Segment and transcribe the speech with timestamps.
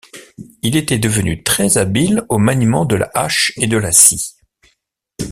[0.63, 4.31] Il était devenu très habile au maniement de la hache et de la scie.